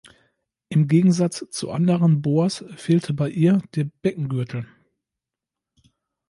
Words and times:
Im 0.69 0.87
Gegensatz 0.87 1.45
zu 1.51 1.69
anderen 1.69 2.23
Boas 2.23 2.65
fehlte 2.75 3.13
bei 3.13 3.29
ihr 3.29 3.61
der 3.75 3.83
Beckengürtel. 4.01 4.65